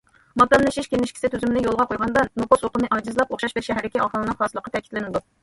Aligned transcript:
ماكانلىشىش 0.41 0.87
كىنىشكىسى 0.93 1.29
تۈزۈمىنى 1.35 1.63
يولغا 1.65 1.85
قويغاندا، 1.91 2.23
نوپۇس 2.43 2.65
ئۇقۇمى 2.69 2.91
ئاجىزلاپ، 2.97 3.37
ئوخشاش 3.37 3.55
بىر 3.59 3.67
شەھەردىكى 3.69 4.05
ئاھالىنىڭ 4.09 4.41
خاسلىقى 4.43 4.77
تەكىتلىنىدۇ. 4.79 5.25